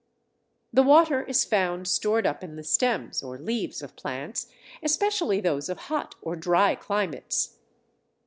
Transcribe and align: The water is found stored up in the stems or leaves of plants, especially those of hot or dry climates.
The 0.73 0.81
water 0.81 1.21
is 1.25 1.45
found 1.45 1.87
stored 1.87 2.25
up 2.25 2.43
in 2.43 2.55
the 2.55 2.63
stems 2.63 3.21
or 3.21 3.37
leaves 3.37 3.83
of 3.83 3.95
plants, 3.95 4.47
especially 4.81 5.39
those 5.39 5.69
of 5.69 5.77
hot 5.77 6.15
or 6.23 6.35
dry 6.35 6.73
climates. 6.73 7.57